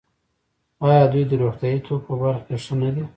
[0.87, 3.03] آیا دوی د روغتیايي توکو په برخه کې ښه نه دي؟